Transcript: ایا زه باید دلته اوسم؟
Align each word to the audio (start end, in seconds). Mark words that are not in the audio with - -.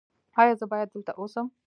ایا 0.41 0.53
زه 0.59 0.65
باید 0.71 0.89
دلته 0.93 1.11
اوسم؟ 1.19 1.45